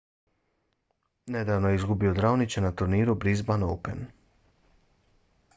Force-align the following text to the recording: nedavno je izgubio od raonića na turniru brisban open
nedavno 1.35 1.69
je 1.71 1.75
izgubio 1.79 2.11
od 2.15 2.23
raonića 2.27 2.65
na 2.67 2.71
turniru 2.81 3.15
brisban 3.27 3.69
open 3.71 4.05